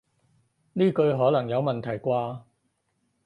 [0.73, 2.41] 呢句可能有問題啩